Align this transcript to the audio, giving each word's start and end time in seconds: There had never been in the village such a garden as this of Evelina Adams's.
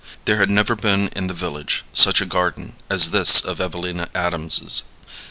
There 0.25 0.37
had 0.37 0.49
never 0.49 0.73
been 0.75 1.09
in 1.09 1.27
the 1.27 1.33
village 1.35 1.83
such 1.93 2.21
a 2.21 2.25
garden 2.25 2.73
as 2.89 3.11
this 3.11 3.39
of 3.41 3.61
Evelina 3.61 4.09
Adams's. 4.15 4.81